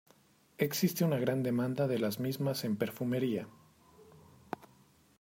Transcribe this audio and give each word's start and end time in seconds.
Existe 0.57 1.03
una 1.05 1.19
gran 1.19 1.43
demanda 1.43 1.87
de 1.87 1.99
las 1.99 2.19
mismas 2.19 2.65
en 2.65 2.75
perfumería. 2.75 3.47